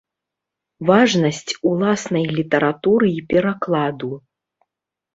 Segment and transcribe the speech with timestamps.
[0.89, 4.15] Важнасць уласнай літаратуры і перакладу.